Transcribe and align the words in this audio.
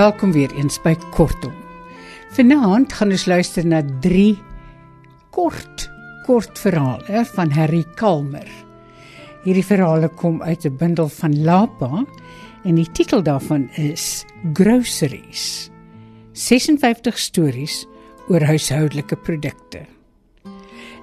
Welkom 0.00 0.32
weer 0.32 0.52
eens 0.54 0.78
by 0.80 0.94
Kortom. 1.10 1.52
Vanaand 2.32 2.92
gaan 2.92 3.10
ons 3.10 3.26
luister 3.26 3.66
na 3.66 3.82
3 4.00 4.38
kort 5.34 5.90
kort 6.24 6.58
verhale 6.62 7.24
van 7.34 7.50
Harry 7.50 7.82
Kalmer. 7.98 8.46
Hierdie 9.42 9.64
verhale 9.66 10.08
kom 10.08 10.42
uit 10.42 10.64
'n 10.64 10.76
bundel 10.76 11.08
van 11.08 11.42
Lapa 11.42 12.04
en 12.64 12.74
die 12.74 12.88
titel 12.92 13.22
daarvan 13.22 13.68
is 13.74 14.24
Groceries. 14.52 15.70
56 16.40 17.18
stories 17.20 17.82
oor 18.32 18.44
huishoudelike 18.48 19.16
produkte. 19.26 19.82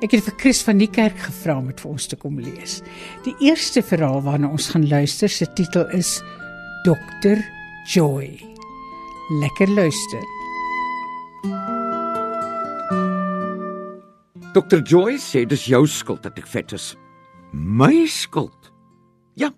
Ek 0.01 0.13
het 0.13 0.25
vir 0.25 0.35
Chris 0.41 0.61
van 0.65 0.79
die 0.81 0.89
kerk 0.89 1.17
gevra 1.27 1.57
om 1.59 1.67
dit 1.69 1.81
vir 1.81 1.91
ons 1.91 2.07
te 2.09 2.17
kom 2.17 2.39
lees. 2.41 2.79
Die 3.25 3.35
eerste 3.45 3.83
verhaal 3.85 4.23
waarna 4.25 4.49
ons 4.53 4.69
gaan 4.73 4.87
luister 4.89 5.29
se 5.29 5.45
titel 5.57 5.85
is 5.97 6.17
Dr 6.85 7.41
Joy. 7.93 8.31
Lekker 9.43 9.73
luister. 9.77 10.25
Dr 14.57 14.81
Joy 14.81 15.19
sê 15.21 15.45
dis 15.45 15.67
jou 15.69 15.83
skuld 15.85 16.25
dat 16.25 16.37
ek 16.41 16.49
vet 16.49 16.73
is. 16.73 16.95
My 17.53 18.07
skuld. 18.09 18.71
Ja. 19.37 19.51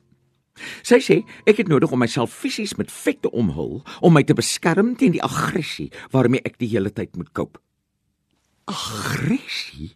Sy 0.84 1.00
sê 1.04 1.18
ek 1.50 1.64
het 1.64 1.72
nodig 1.72 1.92
om 1.92 2.02
myself 2.02 2.34
fisies 2.34 2.76
met 2.80 2.92
vet 2.92 3.22
te 3.24 3.32
omhul 3.32 3.80
om 4.02 4.14
my 4.14 4.24
te 4.24 4.38
beskerm 4.38 4.96
teen 5.00 5.16
die 5.16 5.24
aggressie 5.26 5.90
waarmee 6.14 6.44
ek 6.46 6.60
die 6.62 6.72
hele 6.72 6.94
tyd 6.94 7.16
moet 7.20 7.32
koop. 7.34 7.60
Aggressie? 8.70 9.96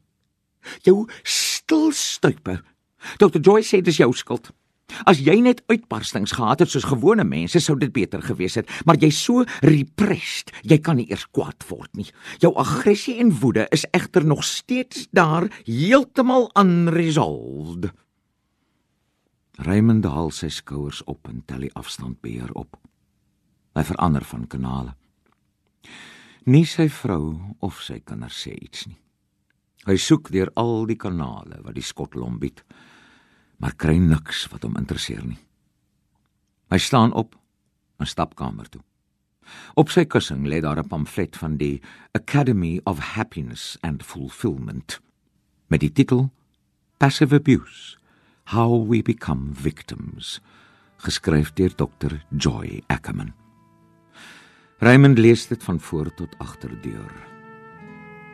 Jou 0.84 1.04
stilstuiper. 1.24 2.64
Dr 3.20 3.42
Joy 3.44 3.64
sê 3.68 3.82
dis 3.84 4.00
jou 4.00 4.12
skuld. 4.16 4.52
As 5.10 5.20
jy 5.24 5.36
net 5.42 5.64
uitbarstings 5.72 6.36
gehad 6.38 6.62
het 6.62 6.72
soos 6.72 6.86
gewone 6.86 7.26
mense, 7.26 7.60
sou 7.64 7.76
dit 7.80 7.92
beter 7.94 8.22
gewees 8.22 8.60
het, 8.60 8.70
maar 8.86 9.00
jy's 9.02 9.18
so 9.18 9.46
repressed, 9.66 10.54
jy 10.68 10.78
kan 10.84 11.00
nie 11.00 11.08
eers 11.10 11.26
kwaad 11.34 11.66
word 11.70 11.90
nie. 11.98 12.08
Jou 12.44 12.54
aggressie 12.62 13.18
en 13.24 13.34
woede 13.42 13.66
is 13.74 13.88
egter 13.96 14.26
nog 14.28 14.44
steeds 14.46 15.08
daar, 15.16 15.50
heeltemal 15.66 16.50
unresolved. 16.60 17.90
Raymond 19.58 20.06
haal 20.06 20.32
sy 20.32 20.50
skouers 20.50 21.04
op 21.06 21.28
en 21.28 21.44
tel 21.46 21.68
die 21.68 21.74
afstandbeheer 21.78 22.52
op. 22.58 22.78
Hy 23.78 23.84
verander 23.84 24.26
van 24.26 24.48
kanale. 24.48 24.96
Nie 26.46 26.66
sy 26.66 26.90
vrou 26.90 27.56
of 27.60 27.82
sy 27.82 28.00
kinders 28.00 28.42
sê 28.46 28.56
iets 28.58 28.88
nie. 28.88 29.00
Hy 29.86 29.98
soek 30.00 30.32
deur 30.32 30.50
al 30.56 30.86
die 30.88 30.98
kanale 30.98 31.60
wat 31.64 31.76
die 31.76 31.86
skotlom 31.86 32.40
bied 32.40 32.64
maar 33.64 33.76
kry 33.80 33.96
niks 33.96 34.48
wat 34.52 34.66
hom 34.68 34.76
interesseer 34.76 35.24
nie. 35.24 35.40
Hy 36.68 36.80
staan 36.84 37.14
op 37.16 37.38
en 38.02 38.10
stap 38.10 38.36
kamer 38.36 38.68
toe. 38.68 38.82
Op 39.80 39.92
sy 39.94 40.04
kussing 40.04 40.44
lê 40.48 40.60
daar 40.60 40.80
'n 40.80 40.88
pamflet 40.88 41.38
van 41.38 41.58
die 41.58 41.82
Academy 42.12 42.82
of 42.84 43.00
Happiness 43.16 43.78
and 43.82 44.04
Fulfillment 44.04 45.00
met 45.68 45.80
die 45.80 45.92
titel 45.92 46.32
Passive 46.98 47.36
Abuse: 47.36 47.98
How 48.44 48.88
We 48.90 49.02
Become 49.02 49.54
Victims, 49.54 50.42
geskryf 50.98 51.54
deur 51.54 51.76
Dr. 51.76 52.26
Joy 52.38 52.84
Ackerman. 52.88 53.34
Raymond 54.80 55.18
lees 55.18 55.48
dit 55.48 55.64
van 55.64 55.80
voor 55.80 56.14
tot 56.14 56.38
agter 56.38 56.82
deur. 56.82 57.14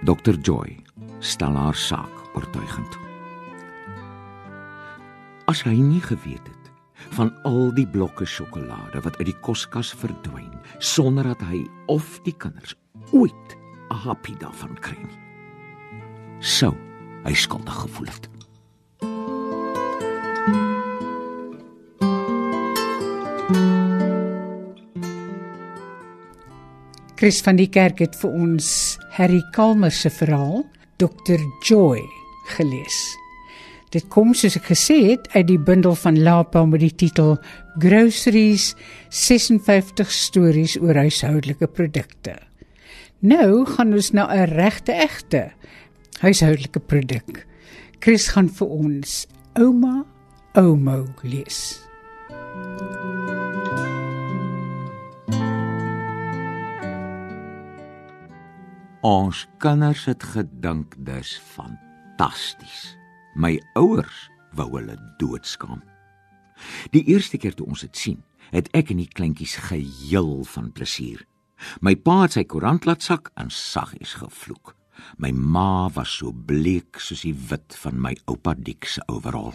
Dr. 0.04 0.34
Joy 0.42 0.84
stel 1.20 1.56
haar 1.56 1.76
saak 1.76 2.36
oortuigend 2.36 3.10
as 5.50 5.64
hy 5.66 5.80
nie 5.82 6.02
geweet 6.06 6.46
het 6.46 6.68
van 7.18 7.32
al 7.48 7.72
die 7.74 7.88
blokke 7.90 8.26
sjokolade 8.28 9.02
wat 9.02 9.18
uit 9.18 9.32
die 9.32 9.40
koskas 9.42 9.90
verdwyn 9.98 10.52
sonder 10.78 11.32
dat 11.32 11.42
hy 11.50 11.64
of 11.90 12.20
die 12.28 12.36
kinders 12.38 12.76
ooit 13.10 13.56
'n 13.90 14.02
happie 14.06 14.38
daarvan 14.38 14.78
kry 14.80 14.98
nie. 15.02 15.20
Sou 16.40 16.76
hy 17.26 17.34
skuldig 17.34 17.74
gevoel 17.74 18.08
het. 18.14 18.30
Chris 27.20 27.42
van 27.44 27.58
die 27.60 27.68
kerk 27.68 28.00
het 28.00 28.14
vir 28.16 28.32
ons 28.32 28.68
Harry 29.18 29.42
Kalmer 29.52 29.92
se 29.92 30.08
verhaal 30.08 30.62
Dr 31.04 31.42
Joy 31.68 32.00
gelees. 32.56 33.00
Dit 33.92 34.06
kom 34.14 34.32
soos 34.38 34.56
ek 34.56 34.70
gesê 34.70 34.96
het 35.10 35.28
uit 35.34 35.50
die 35.50 35.60
bundel 35.60 35.98
van 36.00 36.22
Lapa 36.24 36.62
met 36.64 36.80
die 36.80 36.94
titel 36.96 37.36
Groceries 37.84 38.70
56 39.12 40.14
stories 40.16 40.78
oor 40.80 40.96
huishoudelike 40.96 41.68
produkte. 41.68 42.38
Nou 43.20 43.66
gaan 43.68 43.92
ons 44.00 44.14
na 44.16 44.30
'n 44.32 44.56
regte 44.56 44.96
egte 44.96 45.52
huishoudelike 46.22 46.80
produk. 46.80 47.46
Chris 48.00 48.30
gaan 48.32 48.48
vir 48.48 48.68
ons 48.68 49.28
Ouma 49.60 50.06
Omo 50.58 51.06
lees. 51.22 51.78
Ons 59.06 59.44
kinders 59.62 60.08
het 60.10 60.26
gedink 60.26 60.96
dis 61.06 61.36
fantasties. 61.38 62.98
My 63.38 63.60
ouers 63.78 64.26
wou 64.58 64.72
hulle 64.74 64.98
doodskaam. 65.22 65.86
Die 66.98 67.06
eerste 67.14 67.38
keer 67.38 67.54
toe 67.54 67.70
ons 67.70 67.86
dit 67.86 68.02
sien, 68.02 68.20
het 68.50 68.74
ek 68.74 68.90
en 68.90 69.06
die 69.06 69.08
kleintjies 69.14 69.60
geheel 69.70 70.42
van 70.50 70.74
plesier. 70.74 71.28
My 71.86 71.94
pa 71.94 72.24
het 72.24 72.40
sy 72.40 72.48
koerant 72.50 72.90
laat 72.90 73.06
sak 73.06 73.30
en 73.38 73.54
saggies 73.54 74.18
gevloek. 74.18 74.74
My 75.22 75.30
ma 75.30 75.94
was 75.94 76.18
so 76.18 76.34
bleek 76.34 76.98
soos 76.98 77.22
die 77.22 77.38
wit 77.38 77.78
van 77.86 78.02
my 78.02 78.18
oupa 78.26 78.58
Dik 78.58 78.90
se 78.98 79.06
overall. 79.06 79.54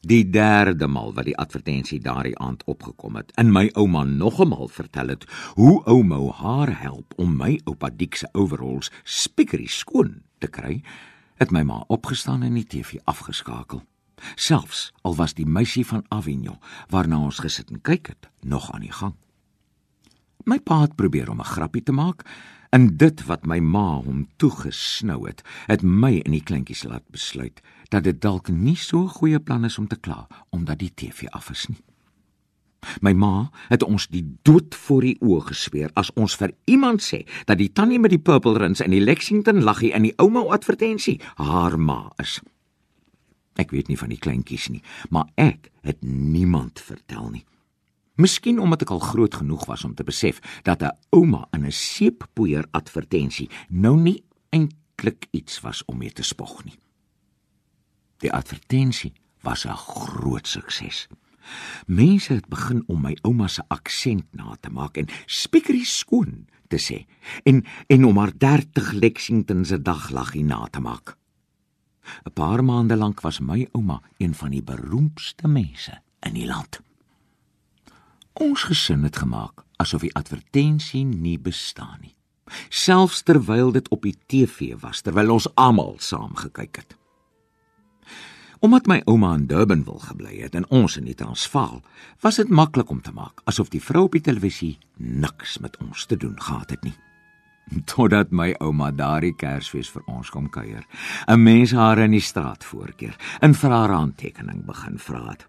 Die 0.00 0.30
derde 0.30 0.86
maal 0.86 1.14
wat 1.14 1.24
die 1.24 1.36
advertensie 1.36 2.00
daardie 2.00 2.36
aand 2.38 2.62
opgekom 2.64 3.16
het, 3.16 3.32
en 3.34 3.52
my 3.52 3.70
ouma 3.74 4.04
nog 4.04 4.40
eenmal 4.40 4.68
vertel 4.68 5.08
het 5.08 5.24
hoe 5.54 5.82
ouma 5.84 6.20
haar 6.32 6.80
help 6.80 7.14
om 7.16 7.36
my 7.36 7.60
oupa 7.64 7.90
Dik 7.90 8.14
se 8.14 8.28
overalls 8.32 8.92
spikkerie 9.02 9.70
skoon 9.70 10.22
te 10.38 10.46
kry, 10.46 10.82
het 11.36 11.50
my 11.50 11.62
ma 11.62 11.84
opgestaan 11.88 12.42
en 12.42 12.54
die 12.54 12.66
TV 12.66 13.00
afgeskakel. 13.04 13.82
Selfs 14.34 14.92
al 15.02 15.16
was 15.16 15.34
die 15.34 15.46
meisie 15.46 15.86
van 15.86 16.04
Avignon 16.08 16.60
waarna 16.88 17.18
ons 17.18 17.38
gesit 17.38 17.70
en 17.70 17.80
kyk 17.80 18.06
het, 18.06 18.28
nog 18.40 18.72
aan 18.72 18.80
die 18.86 18.92
gang. 18.92 19.14
My 20.44 20.60
pa 20.60 20.80
het 20.84 20.94
probeer 20.94 21.30
om 21.30 21.40
'n 21.40 21.44
grappie 21.44 21.82
te 21.82 21.92
maak 21.92 22.22
en 22.70 22.96
dit 22.96 23.24
wat 23.26 23.46
my 23.46 23.58
ma 23.60 24.00
hom 24.02 24.26
toegesnou 24.36 25.26
het, 25.26 25.42
het 25.66 25.82
my 25.82 26.16
en 26.24 26.36
die 26.36 26.44
kleintjies 26.44 26.84
laat 26.84 27.06
besluit 27.12 27.62
dat 27.90 28.04
dit 28.04 28.20
dalk 28.20 28.48
nie 28.48 28.76
so 28.76 29.06
goeie 29.06 29.40
plan 29.40 29.64
is 29.64 29.78
om 29.78 29.86
te 29.86 29.98
kla 29.98 30.26
omdat 30.50 30.78
die 30.82 30.92
TV 30.94 31.30
af 31.30 31.50
is 31.50 31.66
nie. 31.68 31.82
My 33.00 33.12
ma 33.12 33.50
het 33.68 33.82
ons 33.82 34.06
die 34.12 34.24
dood 34.46 34.74
voor 34.86 35.06
die 35.06 35.16
oë 35.24 35.46
gesweer 35.48 35.90
as 35.98 36.12
ons 36.14 36.36
vir 36.38 36.52
iemand 36.70 37.02
sê 37.02 37.24
dat 37.48 37.58
die 37.58 37.72
tannie 37.72 37.98
met 38.02 38.14
die 38.14 38.22
purple 38.22 38.58
rings 38.58 38.82
in 38.84 38.94
die 38.94 39.02
Lexington 39.02 39.64
laggie 39.66 39.92
in 39.96 40.06
die 40.06 40.14
ouma 40.22 40.44
advertensie 40.54 41.18
haar 41.40 41.78
ma 41.78 42.12
is. 42.22 42.38
Ek 43.56 43.72
weet 43.72 43.88
nie 43.88 43.98
van 43.98 44.12
die 44.12 44.20
kleintjies 44.20 44.68
nie, 44.68 44.82
maar 45.10 45.30
ek 45.40 45.70
het 45.86 46.02
niemand 46.04 46.80
vertel 46.80 47.30
nie. 47.32 47.44
Miskien 48.16 48.58
omdat 48.58 48.86
ek 48.86 48.90
al 48.94 49.02
groot 49.04 49.34
genoeg 49.34 49.66
was 49.68 49.84
om 49.84 49.94
te 49.94 50.04
besef 50.04 50.40
dat 50.64 50.82
'n 50.82 50.96
ouma 51.10 51.48
in 51.52 51.66
'n 51.66 51.72
seeppoeier 51.72 52.64
advertensie 52.70 53.50
nou 53.68 53.96
nie 53.96 54.24
eintlik 54.50 55.26
iets 55.30 55.60
was 55.60 55.84
om 55.84 55.98
mee 55.98 56.12
te 56.12 56.22
spog 56.22 56.64
nie. 56.64 56.78
Die 58.18 58.32
advertensie 58.32 59.12
was 59.42 59.66
'n 59.66 59.76
groot 59.76 60.48
sukses. 60.48 61.08
Mense 61.86 62.32
het 62.32 62.48
begin 62.48 62.82
om 62.86 63.00
my 63.00 63.16
ouma 63.22 63.48
se 63.48 63.62
aksent 63.68 64.24
na 64.34 64.56
te 64.60 64.70
maak 64.70 64.96
en 64.96 65.08
spiekerie 65.26 65.84
skoon 65.84 66.46
te 66.68 66.78
sê 66.78 67.06
en 67.44 67.64
en 67.86 68.04
om 68.04 68.18
haar 68.18 68.32
30 68.38 68.92
Lexington 68.92 69.64
se 69.64 69.82
daglaggie 69.82 70.44
na 70.44 70.66
te 70.70 70.80
maak. 70.80 71.16
'n 72.24 72.32
Paar 72.32 72.64
maande 72.64 72.96
lank 72.96 73.20
was 73.20 73.40
my 73.40 73.68
ouma 73.72 74.02
een 74.16 74.34
van 74.34 74.50
die 74.50 74.62
beroemdste 74.62 75.48
mense 75.48 76.02
in 76.20 76.34
die 76.34 76.46
land. 76.46 76.85
Ons 78.36 78.66
gesin 78.68 79.02
het 79.02 79.16
gemaak 79.16 79.64
asof 79.80 80.02
die 80.04 80.14
advertensie 80.16 81.04
nie 81.04 81.38
bestaan 81.40 81.96
nie. 82.00 82.14
Selfs 82.68 83.22
terwyl 83.22 83.72
dit 83.72 83.88
op 83.88 84.04
die 84.04 84.16
TV 84.28 84.74
was, 84.80 85.00
terwyl 85.00 85.32
ons 85.38 85.48
almal 85.54 85.96
saam 85.98 86.36
gekyk 86.36 86.82
het. 86.82 86.96
Omdat 88.60 88.86
my 88.86 89.00
ouma 89.04 89.34
in 89.36 89.46
Durban 89.48 89.84
wil 89.84 89.98
gebly 90.04 90.40
het 90.42 90.54
en 90.54 90.68
ons 90.68 90.96
in 90.96 91.08
die 91.08 91.16
Transvaal, 91.16 91.82
was 92.20 92.36
dit 92.40 92.48
maklik 92.48 92.90
om 92.90 93.00
te 93.00 93.12
maak 93.12 93.40
asof 93.44 93.72
die 93.72 93.82
vrou 93.82 94.06
op 94.08 94.16
die 94.16 94.24
televisie 94.24 94.78
niks 94.96 95.58
met 95.58 95.76
ons 95.80 96.06
te 96.06 96.16
doen 96.16 96.36
gehad 96.40 96.70
het 96.70 96.84
nie. 96.84 96.96
totdat 97.90 98.30
my 98.30 98.52
ouma 98.60 98.92
daardie 98.94 99.34
Kersfees 99.34 99.90
vir 99.90 100.04
ons 100.06 100.30
kom 100.30 100.48
kuier. 100.50 100.84
'n 101.26 101.42
Mens 101.42 101.72
haar 101.72 101.98
in 101.98 102.14
die 102.14 102.22
straat 102.22 102.64
voorkeer, 102.64 103.16
in 103.42 103.54
vir 103.54 103.70
haar 103.70 103.90
handtekening 103.90 104.64
begin 104.66 104.98
vra 104.98 105.30
het. 105.30 105.46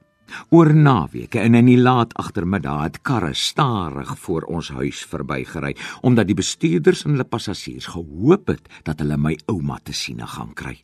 Oor 0.50 0.74
naweke 0.76 1.40
en 1.40 1.56
in 1.56 1.70
die 1.70 1.80
laat 1.80 2.14
agtermiddag 2.20 2.84
het 2.84 3.02
karre 3.02 3.34
stadig 3.34 4.12
voor 4.20 4.48
ons 4.52 4.70
huis 4.70 5.06
verbygery 5.06 5.76
omdat 6.02 6.28
die 6.28 6.38
bestuurders 6.38 7.06
en 7.06 7.16
hulle 7.16 7.28
passasiers 7.28 7.90
gehoop 7.96 8.48
het 8.54 8.70
dat 8.84 9.00
hulle 9.04 9.18
my 9.18 9.38
ouma 9.48 9.80
te 9.84 9.94
sien 9.94 10.22
gaan 10.28 10.54
kry. 10.54 10.78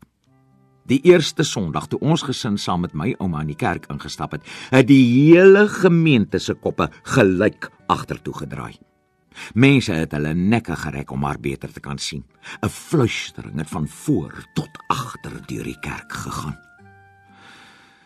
Die 0.83 0.99
eerste 1.07 1.45
Sondag 1.47 1.87
toe 1.87 1.99
ons 2.03 2.25
gesin 2.27 2.57
saam 2.59 2.83
met 2.83 2.93
my 2.93 3.13
ouma 3.23 3.43
in 3.45 3.53
die 3.53 3.59
kerk 3.59 3.87
ingestap 3.91 4.35
het, 4.35 4.43
het 4.73 4.87
die 4.89 5.03
hele 5.31 5.67
gemeente 5.71 6.41
se 6.43 6.57
koppe 6.59 6.89
gelyk 7.15 7.69
agtertoe 7.87 8.35
gedraai. 8.43 8.75
Mense 9.55 9.95
het 9.95 10.11
hulle 10.13 10.33
nekke 10.37 10.75
gereg 10.77 11.11
om 11.15 11.23
haar 11.23 11.39
beter 11.39 11.71
te 11.71 11.79
kan 11.79 11.97
sien. 11.97 12.25
'n 12.61 12.69
Fluistering 12.69 13.57
het 13.57 13.69
van 13.69 13.87
voor 13.87 14.33
tot 14.53 14.69
agter 14.87 15.41
deur 15.47 15.63
die 15.63 15.79
kerk 15.79 16.11
gegaan. 16.11 16.72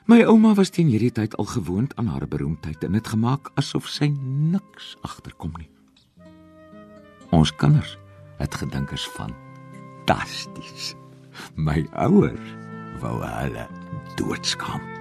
My 0.08 0.22
ouma 0.24 0.54
was 0.56 0.70
teen 0.72 0.88
hierdie 0.88 1.12
tyd 1.12 1.34
al 1.36 1.50
gewoond 1.52 1.92
aan 2.00 2.08
haar 2.08 2.28
beroemdheid 2.28 2.84
en 2.84 2.94
het 2.96 3.08
gemaak 3.12 3.50
asof 3.60 3.90
sy 3.92 4.08
niks 4.24 4.94
agterkom 5.04 5.52
nie. 5.60 5.68
Ons 7.36 7.52
kinders 7.60 7.98
het 8.40 8.56
gedink 8.56 8.94
is 8.96 9.04
fantasties. 9.18 10.94
My 11.60 11.84
ouers 11.92 12.54
wou 13.04 13.20
hulle 13.20 13.68
doodskaam. 14.16 14.97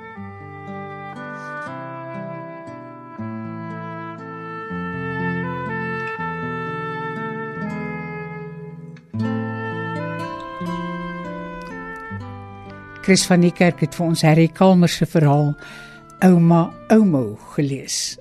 Chris 13.06 13.23
van 13.31 13.38
die 13.38 13.53
kerk 13.55 13.85
het 13.85 13.94
vir 13.94 14.03
ons 14.03 14.25
Harry 14.26 14.49
Kalmer 14.50 14.91
se 14.91 15.06
verhaal 15.06 15.53
Ouma 16.26 16.73
Oumo 16.91 17.37
gelees. 17.55 18.17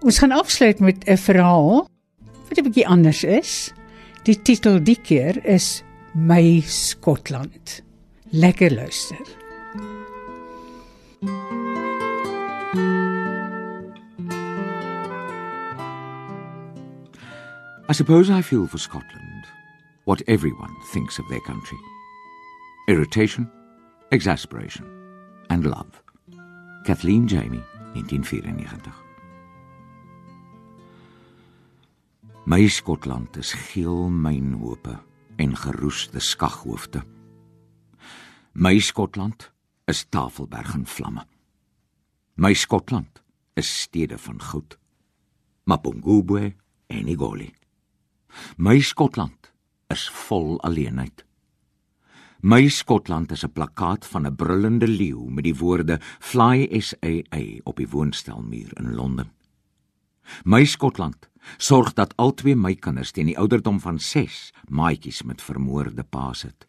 Ons 0.00 0.22
gaan 0.22 0.32
afsluit 0.32 0.80
met 0.80 1.04
'n 1.04 1.18
verhaal 1.20 1.84
wat 2.48 2.58
'n 2.58 2.64
bietjie 2.64 2.88
anders 2.88 3.24
is. 3.24 3.74
Die 4.24 4.42
titel 4.42 4.80
die 4.82 4.96
keer 4.96 5.44
is 5.44 5.82
My 6.14 6.62
Skotland. 6.64 7.82
Lekker 8.32 8.72
luister. 8.72 9.20
I 17.88 17.92
suppose 17.92 18.30
I 18.30 18.42
feel 18.42 18.66
for 18.66 18.78
Scotland 18.78 19.44
what 20.04 20.22
everyone 20.26 20.74
thinks 20.92 21.18
of 21.18 21.28
their 21.28 21.42
country. 21.42 21.78
Irritation, 22.88 23.50
Exasperation 24.10 24.86
and 25.48 25.64
Love. 25.64 26.02
Kathleen 26.84 27.26
Jamie, 27.26 27.64
1994. 27.94 28.92
My 32.44 32.68
Skotland 32.68 33.36
is 33.36 33.52
geel 33.52 34.08
mynhope 34.08 34.98
en 35.36 35.56
geroeste 35.56 36.20
skaghoofde. 36.20 37.02
My 38.52 38.78
Skotland 38.78 39.50
is 39.84 40.06
Tafelberg 40.08 40.74
en 40.74 40.86
vlamme. 40.86 41.26
My 42.34 42.54
Skotland 42.54 43.22
is 43.54 43.80
stede 43.80 44.18
van 44.18 44.40
goud. 44.42 44.78
Mapungubwe 45.64 46.54
en 46.86 47.08
Igoli. 47.08 47.54
My 48.56 48.80
Skotland 48.80 49.52
is 49.88 50.10
vol 50.10 50.60
alleenheid. 50.60 51.25
My 52.46 52.68
Skotland 52.68 53.32
is 53.32 53.42
'n 53.44 53.52
plakkaat 53.52 54.06
van 54.06 54.26
'n 54.26 54.36
brullende 54.36 54.88
leeu 54.88 55.30
met 55.30 55.44
die 55.44 55.56
woorde 55.56 56.00
Fly 56.18 56.80
SAA 56.80 57.44
op 57.62 57.76
die 57.76 57.88
woonstelmuur 57.88 58.70
in 58.78 58.94
Londen. 58.94 59.32
My 60.44 60.64
Skotland 60.64 61.28
sorg 61.56 61.92
dat 61.92 62.16
al 62.16 62.34
twee 62.34 62.56
my 62.56 62.74
kinders 62.74 63.10
teen 63.10 63.26
die 63.26 63.38
ouderdom 63.38 63.80
van 63.80 63.98
6 63.98 64.52
maatjies 64.68 65.22
met 65.22 65.42
vermoorde 65.42 66.04
paas 66.04 66.42
het. 66.42 66.66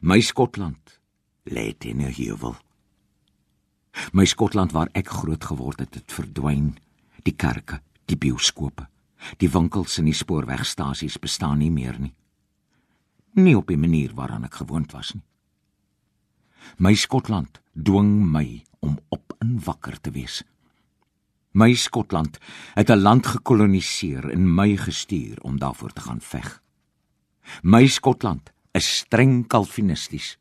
My 0.00 0.20
Skotland 0.20 1.00
lê 1.42 1.74
teen 1.78 2.00
'n 2.00 2.14
heuwel. 2.14 2.56
My 4.12 4.24
Skotland 4.24 4.72
waar 4.72 4.88
ek 4.92 5.08
groot 5.08 5.44
geword 5.44 5.78
het, 5.78 5.94
het 5.94 6.12
verdwyn. 6.12 6.76
Die 7.22 7.34
kerke, 7.36 7.80
die 8.04 8.16
bioskope, 8.16 8.88
die 9.36 9.50
winkels 9.50 9.98
en 9.98 10.04
die 10.04 10.14
spoorwegstasies 10.14 11.18
bestaan 11.18 11.58
nie 11.58 11.70
meer 11.70 12.00
nie 12.00 12.14
nie 13.34 13.56
op 13.56 13.66
die 13.66 13.78
manier 13.78 14.14
waaraan 14.14 14.44
ek 14.44 14.54
gewoond 14.54 14.92
was 14.92 15.14
nie. 15.14 15.24
My 16.78 16.94
Skotland 16.94 17.60
dwing 17.74 18.22
my 18.30 18.64
om 18.80 18.98
op 19.08 19.34
en 19.42 19.58
wakker 19.64 20.00
te 20.00 20.10
wees. 20.10 20.42
My 21.52 21.74
Skotland 21.74 22.38
het 22.74 22.90
'n 22.90 23.02
land 23.02 23.26
gekoloniseer 23.26 24.30
en 24.30 24.54
my 24.54 24.76
gestuur 24.76 25.40
om 25.42 25.58
daarvoor 25.58 25.92
te 25.92 26.00
gaan 26.00 26.20
veg. 26.20 26.62
My 27.62 27.86
Skotland 27.86 28.52
is 28.72 28.96
streng 28.96 29.46
kalvinisties. 29.46 30.38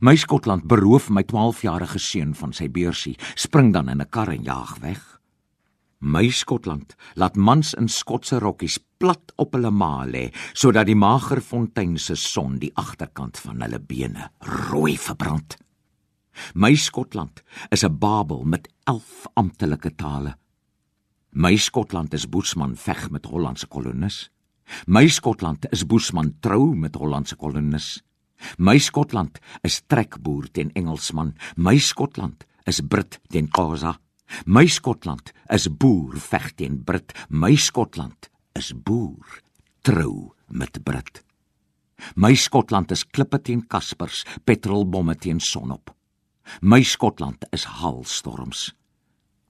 My 0.00 0.16
Skotland 0.16 0.64
beroof 0.64 1.08
my 1.10 1.22
12-jarige 1.22 1.98
seun 1.98 2.34
van 2.34 2.52
sy 2.52 2.68
beursie, 2.70 3.18
spring 3.34 3.72
dan 3.72 3.88
in 3.88 4.00
'n 4.00 4.08
kar 4.08 4.28
en 4.28 4.42
jaag 4.42 4.78
weg. 4.78 5.19
My 6.00 6.30
Skotland 6.32 6.94
laat 7.20 7.36
mans 7.36 7.74
in 7.76 7.88
skotse 7.92 8.38
rokkies 8.40 8.78
plat 8.96 9.34
op 9.36 9.52
hulle 9.52 9.68
mae 9.68 10.06
lê 10.08 10.22
sodat 10.56 10.88
die 10.88 10.96
mager 10.96 11.42
fontein 11.44 11.98
se 12.00 12.16
son 12.16 12.56
die 12.62 12.70
agterkant 12.80 13.36
van 13.44 13.60
hulle 13.60 13.80
bene 13.84 14.30
rooi 14.70 14.96
verbrand. 14.96 15.58
My 16.54 16.72
Skotland 16.74 17.42
is 17.70 17.84
'n 17.84 17.98
Babel 17.98 18.44
met 18.44 18.68
11 18.86 19.26
amptelike 19.36 19.94
tale. 19.96 20.36
My 21.32 21.56
Skotland 21.56 22.14
is 22.14 22.28
Boesman 22.28 22.76
veg 22.76 23.10
met 23.10 23.26
Hollandse 23.26 23.66
kolonis. 23.66 24.30
My 24.86 25.06
Skotland 25.08 25.66
is 25.70 25.84
Boesman 25.84 26.40
trou 26.40 26.74
met 26.74 26.94
Hollandse 26.94 27.36
kolonis. 27.36 28.02
My 28.56 28.78
Skotland 28.78 29.38
is 29.62 29.82
trekboer 29.86 30.50
teen 30.50 30.70
Engelsman. 30.72 31.34
My 31.56 31.78
Skotland 31.78 32.46
is 32.64 32.80
Brit 32.80 33.20
teen 33.28 33.48
Xhosa. 33.48 33.98
My 34.46 34.66
Skotland 34.66 35.32
is 35.48 35.68
boer 35.68 36.16
veg 36.18 36.54
teen 36.54 36.84
Brit. 36.84 37.12
My 37.28 37.56
Skotland 37.56 38.30
is 38.54 38.72
boer 38.72 39.40
trou 39.82 40.32
met 40.48 40.82
Brit. 40.84 41.22
My 42.16 42.34
Skotland 42.34 42.90
is 42.90 43.04
klippe 43.04 43.40
teen 43.42 43.66
Kaspers, 43.66 44.24
petrolbomme 44.44 45.16
teen 45.18 45.40
sonop. 45.40 45.90
My 46.60 46.82
Skotland 46.82 47.44
is 47.52 47.64
haalstorms. 47.64 48.70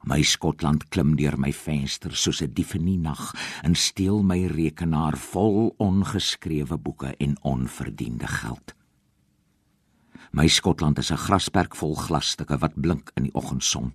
My 0.02 0.22
Skotland 0.24 0.88
klim 0.88 1.12
deur 1.16 1.36
my 1.36 1.52
venster 1.52 2.14
soos 2.16 2.40
'n 2.42 2.54
dief 2.54 2.74
in 2.74 2.86
die 2.86 2.98
nag 2.98 3.34
en 3.62 3.74
steel 3.74 4.22
my 4.22 4.46
rekenaar 4.46 5.16
vol 5.16 5.74
ongeskrewe 5.78 6.78
boeke 6.78 7.14
en 7.20 7.36
onverdiende 7.42 8.26
geld. 8.26 8.74
My 10.32 10.48
Skotland 10.48 10.98
is 10.98 11.10
'n 11.10 11.16
grasperk 11.16 11.76
vol 11.76 11.94
glasstukke 11.94 12.58
wat 12.58 12.80
blink 12.80 13.10
in 13.16 13.22
die 13.24 13.34
oggendson. 13.34 13.92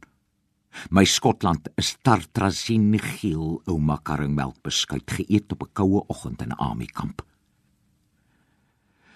My 0.89 1.05
Skotland 1.05 1.69
is 1.75 1.95
tartrazine 2.01 2.99
geel 2.99 3.61
ouma 3.65 3.99
karringmelk 4.03 4.61
beskuit 4.63 5.11
geëet 5.11 5.51
op 5.51 5.63
'n 5.63 5.73
koue 5.73 6.03
oggend 6.07 6.41
in 6.41 6.51
'n 6.51 6.59
army 6.59 6.85
kamp. 6.85 7.21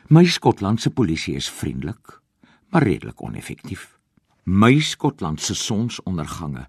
My 0.10 0.26
Skotland 0.26 0.82
se 0.82 0.90
polisie 0.90 1.36
is 1.36 1.50
vriendelik, 1.50 2.22
maar 2.70 2.84
redelik 2.84 3.22
oneffektief. 3.22 4.00
My 4.44 4.80
Skotland 4.80 5.42
se 5.42 5.54
sonsondergange 5.54 6.68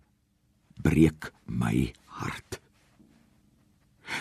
breek 0.82 1.32
my 1.47 1.94
hart. 2.04 2.61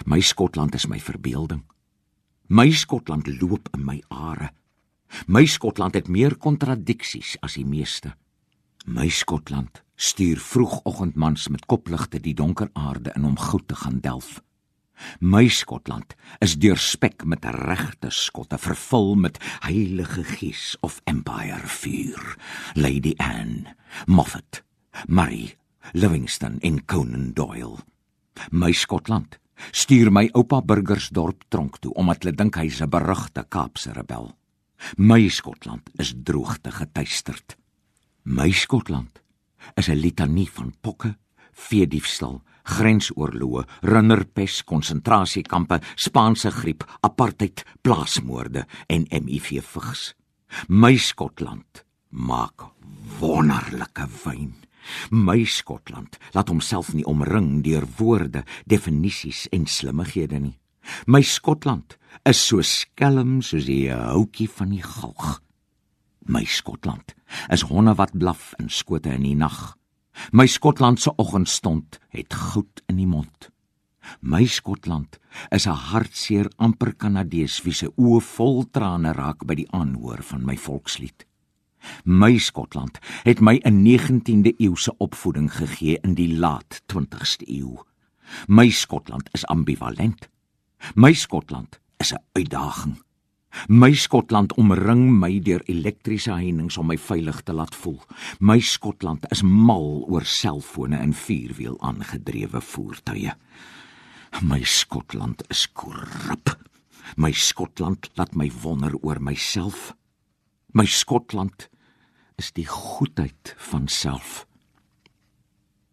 My 0.06 0.22
Skotland 0.22 0.74
is 0.74 0.88
my 0.88 1.00
verbeelding. 1.00 1.64
My 2.48 2.72
Skotland 2.72 3.28
loop 3.42 3.70
in 3.74 3.86
my 3.86 4.04
are. 4.08 4.52
My 5.28 5.46
Skotland 5.46 5.94
het 5.94 6.08
meer 6.08 6.38
kontradiksies 6.38 7.38
as 7.42 7.54
die 7.54 7.66
meeste. 7.66 8.16
My 8.86 9.10
Skotland 9.10 9.84
stuur 10.00 10.40
vroegoggendmans 10.40 11.50
met 11.52 11.66
kopligte 11.68 12.22
die 12.24 12.34
donker 12.34 12.70
aarde 12.74 13.12
in 13.16 13.26
om 13.28 13.36
goud 13.38 13.68
te 13.68 13.76
gaan 13.76 14.00
delf. 14.00 14.40
My 15.20 15.48
Skotland 15.48 16.16
is 16.44 16.56
deurspek 16.60 17.26
met 17.28 17.46
regte 17.46 18.12
skotte 18.12 18.58
vervul 18.60 19.16
met 19.16 19.40
heilige 19.64 20.24
gees 20.24 20.78
of 20.80 21.02
empire 21.04 21.68
vuur. 21.82 22.36
Lady 22.76 23.14
Anne, 23.18 23.76
Moffat, 24.06 24.64
Murray, 25.08 25.58
Livingston 25.92 26.60
en 26.60 26.86
Conan 26.86 27.32
Doyle. 27.34 27.78
My 28.52 28.72
Skotland 28.72 29.40
stuur 29.72 30.12
my 30.12 30.30
oupa 30.32 30.62
Burgersdorp 30.62 31.44
tronk 31.52 31.80
toe 31.84 31.94
omdat 32.00 32.24
hulle 32.24 32.36
dink 32.36 32.56
hy's 32.56 32.82
'n 32.82 32.90
berugte 32.90 33.46
Kaapse 33.50 33.92
rebel. 33.92 34.32
My 34.96 35.28
Skotland 35.28 35.90
is 36.00 36.14
droogte 36.16 36.72
getuisterd. 36.72 37.58
My 38.24 38.52
Skotland 38.52 39.20
is 39.76 39.90
'n 39.90 40.02
litanie 40.02 40.50
van 40.50 40.74
pokke, 40.82 41.18
veediefstal, 41.54 42.42
grensoorloë, 42.64 43.66
runnerpes, 43.82 44.64
konsentrasiekampe, 44.64 45.80
Spaanse 45.96 46.52
griep, 46.52 46.84
apartheid, 47.02 47.64
plaasmoorde 47.82 48.66
en 48.88 49.06
HIV 49.10 49.64
vigs. 49.64 50.14
My 50.68 50.98
Skotland 50.98 51.86
maak 52.10 52.72
wonderlike 53.20 54.08
wyn. 54.24 54.56
My 55.12 55.44
Skotland 55.46 56.18
laat 56.34 56.50
homself 56.50 56.94
nie 56.94 57.06
omring 57.06 57.64
deur 57.64 57.86
woorde, 57.98 58.44
definisies 58.66 59.48
en 59.54 59.68
slimmighede 59.68 60.40
nie. 60.40 60.58
My 61.06 61.22
Skotland 61.22 61.98
is 62.26 62.42
so 62.42 62.62
skelm 62.62 63.42
soos 63.42 63.68
'n 63.70 63.94
houtjie 63.94 64.50
van 64.50 64.70
die 64.70 64.82
galg. 64.82 65.42
My 66.30 66.44
Skotland 66.46 67.16
is 67.50 67.64
honde 67.66 67.96
wat 67.98 68.12
blaf 68.14 68.52
in 68.62 68.68
skote 68.70 69.10
in 69.10 69.24
die 69.26 69.36
nag. 69.36 69.74
My 70.30 70.46
Skotland 70.46 71.02
se 71.02 71.10
oggendstond 71.18 71.98
het 72.14 72.34
goud 72.34 72.84
in 72.86 73.00
die 73.02 73.08
mond. 73.10 73.50
My 74.22 74.46
Skotland 74.46 75.18
is 75.50 75.66
'n 75.66 75.74
hartseer 75.90 76.52
amper 76.58 76.94
Kanadees 76.94 77.62
wie 77.64 77.74
se 77.74 77.90
oë 77.98 78.22
vol 78.22 78.70
trane 78.70 79.12
raak 79.12 79.46
by 79.46 79.56
die 79.56 79.72
aanhoor 79.72 80.22
van 80.22 80.46
my 80.46 80.58
volkslied. 80.58 81.26
My 82.04 82.38
Skotland 82.38 83.00
het 83.24 83.42
my 83.42 83.60
'n 83.66 83.82
19de 83.84 84.54
eeuse 84.58 84.98
opvoeding 84.98 85.50
gegee 85.54 85.98
in 86.04 86.14
die 86.14 86.38
laat 86.38 86.82
20ste 86.86 87.50
eeu. 87.50 87.82
My 88.48 88.70
Skotland 88.70 89.30
is 89.34 89.46
ambivalent. 89.46 90.30
My 90.96 91.14
Skotland 91.14 91.80
is 91.98 92.14
'n 92.14 92.22
uitdaging. 92.34 93.09
My 93.68 93.94
Skotland 93.94 94.54
omring 94.58 95.10
my 95.20 95.40
deur 95.44 95.64
elektriese 95.68 96.34
heininge 96.38 96.80
om 96.80 96.88
my 96.90 96.98
veilig 96.98 97.42
te 97.46 97.54
laat 97.54 97.76
voel. 97.76 98.00
My 98.40 98.60
Skotland 98.62 99.26
is 99.34 99.42
mal 99.44 100.06
oor 100.08 100.26
selfone 100.26 100.98
en 100.98 101.14
vierwiel 101.14 101.78
aangedrewe 101.82 102.62
voertuie. 102.62 103.34
My 104.42 104.62
Skotland 104.64 105.44
is 105.50 105.66
korrup. 105.74 106.54
My 107.18 107.32
Skotland 107.34 108.12
laat 108.16 108.36
my 108.36 108.52
wonder 108.64 108.94
oor 109.02 109.20
myself. 109.20 109.94
My 110.74 110.86
Skotland 110.86 111.70
is 112.38 112.52
die 112.56 112.68
goedheid 112.68 113.56
van 113.58 113.88
self. 113.88 114.46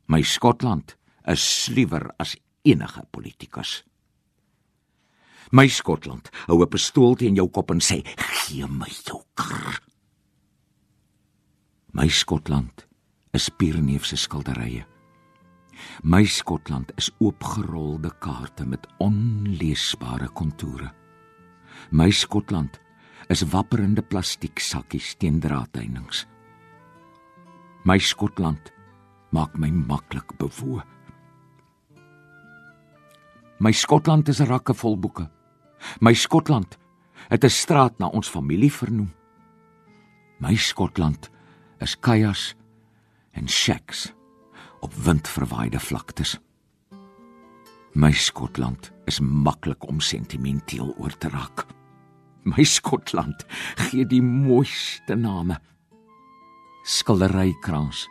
My 0.06 0.22
Skotland 0.22 0.96
is 1.26 1.42
sluwer 1.64 2.10
as 2.22 2.36
enige 2.62 3.02
politikus. 3.10 3.82
My 5.50 5.68
Skotland 5.68 6.30
hou 6.48 6.62
'n 6.62 6.68
pistool 6.68 7.14
teen 7.14 7.36
jou 7.36 7.48
kop 7.48 7.70
en 7.70 7.80
sê: 7.80 8.02
"Gee 8.16 8.66
my 8.66 8.90
jou 9.04 9.22
kar." 9.34 9.80
My 11.92 12.08
Skotland 12.08 12.86
is 13.32 13.48
Pierneef 13.48 14.04
se 14.06 14.16
skilderye. 14.16 14.84
My 16.02 16.24
Skotland 16.24 16.92
is 16.96 17.10
oopgerolde 17.18 18.10
kaarte 18.18 18.66
met 18.66 18.86
onleesbare 18.98 20.28
kontoure. 20.28 20.90
My 21.90 22.10
Skotland 22.10 22.80
is 23.28 23.42
wapperende 23.42 24.02
plastiek 24.02 24.58
sakkies 24.58 25.14
teen 25.18 25.40
draadheininge. 25.40 26.26
My 27.84 27.98
Skotland 27.98 28.72
maak 29.30 29.56
my 29.58 29.70
maklik 29.70 30.36
bewoe. 30.38 30.82
My 33.58 33.72
Skotland 33.72 34.28
is 34.28 34.40
rakke 34.40 34.74
vol 34.74 34.98
boeke. 34.98 35.35
My 36.00 36.14
Skotland 36.14 36.78
het 37.28 37.44
'n 37.44 37.48
straat 37.50 37.98
na 37.98 38.06
ons 38.06 38.28
familie 38.28 38.72
vernoem. 38.72 39.12
My 40.38 40.56
Skotland 40.56 41.30
is 41.80 41.96
kajas 41.98 42.54
en 43.32 43.48
shacks 43.48 44.12
op 44.80 44.94
windverwaaide 44.94 45.80
vlaktes. 45.80 46.38
My 47.92 48.12
Skotland 48.12 48.92
is 49.04 49.20
maklik 49.20 49.88
om 49.88 50.00
sentimenteel 50.00 50.94
oor 50.98 51.16
te 51.18 51.28
raak. 51.28 51.66
My 52.44 52.64
Skotland 52.64 53.46
gee 53.88 54.06
die 54.06 54.22
mooiste 54.22 55.14
name. 55.14 55.56
Skilderykrans, 56.84 58.04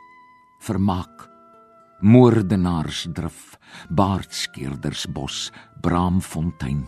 vermaak, 0.59 1.29
moordenaarsdrif, 2.01 3.55
baardskeerdersbos, 3.89 5.51
braamfontein 5.81 6.87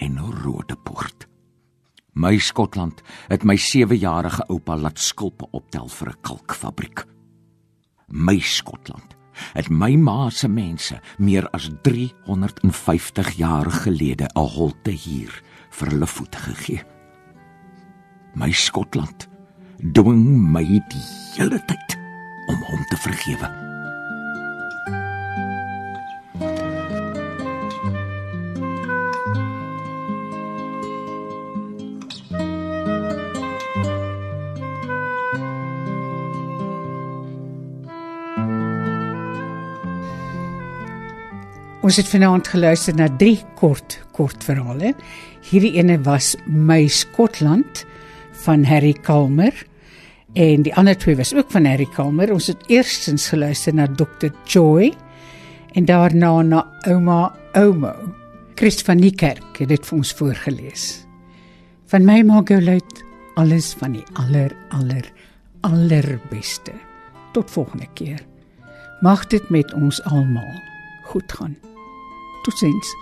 en 0.00 0.18
Rodepoort. 0.42 1.28
My 2.12 2.38
Skotland 2.38 3.02
het 3.28 3.44
my 3.46 3.56
7-jarige 3.56 4.44
oupa 4.50 4.76
laat 4.76 4.98
skulpe 4.98 5.46
optel 5.50 5.88
vir 5.88 6.08
'n 6.08 6.20
kalkfabriek. 6.20 7.04
My 8.08 8.38
Skotland 8.40 9.16
het 9.52 9.70
my 9.70 9.96
ma 9.96 10.30
se 10.30 10.48
mense 10.48 11.00
meer 11.18 11.48
as 11.50 11.70
350 11.82 13.36
jaar 13.36 13.70
gelede 13.70 14.28
'n 14.34 14.48
holte 14.56 14.90
hier 14.90 15.42
vir 15.70 15.88
hulle 15.88 16.06
voete 16.06 16.38
gegee. 16.38 16.82
My 18.34 18.52
Skotland 18.52 19.28
dwing 19.92 20.52
my 20.52 20.64
die 20.64 21.06
hele 21.36 21.64
tyd 21.66 21.98
om 22.48 22.62
hom 22.62 22.84
te 22.88 22.96
vergewe. 22.96 23.69
Ons 41.90 41.98
het 41.98 42.06
vanaand 42.06 42.46
geluister 42.46 42.94
na 42.94 43.08
drie 43.18 43.40
kort 43.58 43.96
kortverhale. 44.14 44.92
Hierdie 45.48 45.72
ene 45.74 45.96
was 46.06 46.36
My 46.46 46.84
Skotland 46.86 47.80
van 48.44 48.62
Harry 48.62 48.92
Kalmer 48.94 49.56
en 50.38 50.62
die 50.62 50.70
ander 50.78 50.94
twee 50.94 51.16
was 51.18 51.32
ook 51.34 51.48
van 51.50 51.64
Harry 51.66 51.88
Kalmer. 51.90 52.30
Ons 52.30 52.46
het 52.52 52.62
eerstens 52.70 53.24
geluister 53.32 53.74
na 53.74 53.88
Dr 53.90 54.30
Joy 54.46 54.92
en 55.74 55.88
daarna 55.88 56.30
na 56.46 56.60
Ouma 56.86 57.32
Omo. 57.58 57.90
Christ 58.54 58.86
van 58.86 59.02
Niekerk 59.02 59.58
het 59.58 59.72
dit 59.72 59.88
vir 59.88 59.98
ons 59.98 60.12
voorgeles. 60.20 60.84
Van 61.90 62.06
my 62.06 62.20
maak 62.28 62.52
jou 62.54 62.60
luit 62.62 63.02
alles 63.34 63.72
van 63.82 63.98
die 63.98 64.04
aller 64.14 64.54
aller 64.78 65.10
allerbeste. 65.66 66.76
Tot 67.34 67.50
volgende 67.50 67.90
keer. 67.98 68.22
Mag 69.02 69.26
dit 69.34 69.50
met 69.50 69.74
ons 69.74 69.98
almal 70.06 70.54
goed 71.10 71.34
gaan. 71.34 71.58
to 72.44 72.50
saints. 72.50 72.94